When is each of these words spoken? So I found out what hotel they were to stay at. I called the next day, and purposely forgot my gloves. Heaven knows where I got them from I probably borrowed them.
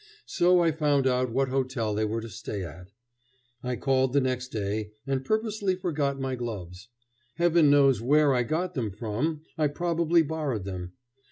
So 0.25 0.61
I 0.61 0.71
found 0.71 1.05
out 1.05 1.29
what 1.31 1.49
hotel 1.49 1.93
they 1.93 2.05
were 2.05 2.21
to 2.21 2.27
stay 2.29 2.63
at. 2.63 2.87
I 3.61 3.75
called 3.75 4.13
the 4.13 4.19
next 4.19 4.47
day, 4.47 4.93
and 5.05 5.23
purposely 5.23 5.75
forgot 5.75 6.19
my 6.19 6.33
gloves. 6.33 6.87
Heaven 7.35 7.69
knows 7.69 8.01
where 8.01 8.33
I 8.33 8.41
got 8.41 8.73
them 8.73 8.89
from 8.89 9.41
I 9.59 9.67
probably 9.67 10.23
borrowed 10.23 10.63
them. 10.63 10.93